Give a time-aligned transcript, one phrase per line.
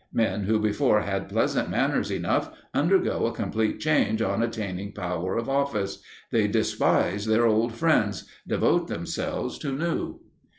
[0.11, 5.47] Men who before had pleasant manners enough undergo a complete change on attaining power of
[5.47, 6.01] office.
[6.31, 10.19] They despise their old friends: devote themselves to new.